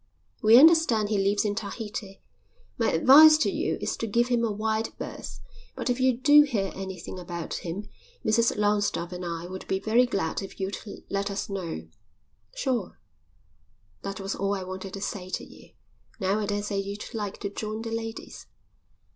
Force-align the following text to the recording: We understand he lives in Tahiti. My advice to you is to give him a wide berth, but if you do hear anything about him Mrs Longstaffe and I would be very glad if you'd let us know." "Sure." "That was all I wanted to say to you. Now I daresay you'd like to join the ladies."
We 0.41 0.57
understand 0.57 1.09
he 1.09 1.19
lives 1.19 1.45
in 1.45 1.53
Tahiti. 1.53 2.23
My 2.75 2.91
advice 2.91 3.37
to 3.37 3.51
you 3.51 3.77
is 3.81 3.95
to 3.97 4.07
give 4.07 4.29
him 4.29 4.43
a 4.43 4.51
wide 4.51 4.89
berth, 4.97 5.39
but 5.75 5.91
if 5.91 5.99
you 5.99 6.17
do 6.17 6.41
hear 6.41 6.71
anything 6.73 7.19
about 7.19 7.53
him 7.63 7.87
Mrs 8.25 8.57
Longstaffe 8.57 9.11
and 9.11 9.23
I 9.23 9.45
would 9.45 9.67
be 9.67 9.79
very 9.79 10.07
glad 10.07 10.41
if 10.41 10.59
you'd 10.59 10.79
let 11.11 11.29
us 11.29 11.49
know." 11.51 11.87
"Sure." 12.55 12.99
"That 14.01 14.19
was 14.19 14.33
all 14.33 14.55
I 14.55 14.63
wanted 14.63 14.95
to 14.95 15.01
say 15.01 15.29
to 15.29 15.43
you. 15.43 15.69
Now 16.19 16.39
I 16.39 16.47
daresay 16.47 16.79
you'd 16.79 17.13
like 17.13 17.37
to 17.41 17.49
join 17.51 17.83
the 17.83 17.91
ladies." 17.91 18.47